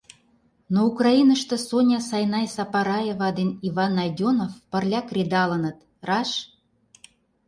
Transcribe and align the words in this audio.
Но 0.73 0.79
Украиныште 0.91 1.55
Соня-Сайнай 1.67 2.45
Сапараева 2.55 3.29
ден 3.37 3.49
Иван 3.67 3.91
Найдёнов 3.99 4.51
пырля 4.71 5.01
кредалыныт, 5.09 5.77
раш?! 6.07 6.31